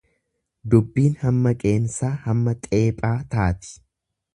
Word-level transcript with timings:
Dubbiin 0.73 1.19
hamma 1.25 1.53
qeensaa 1.65 2.11
hamma 2.27 2.59
xeephaa 2.67 3.17
taati. 3.37 3.81